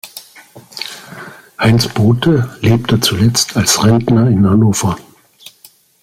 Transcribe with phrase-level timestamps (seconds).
[1.59, 4.97] Heinz Bothe lebte zuletzt als Rentner in Hannover.